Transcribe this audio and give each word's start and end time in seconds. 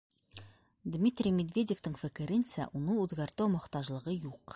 Дмитрий 0.95 1.35
Медведевтың 1.39 1.99
фекеренсә, 2.03 2.65
уны 2.81 2.97
үҙгәртеү 3.05 3.51
мохтажлығы 3.57 4.17
юҡ. 4.17 4.43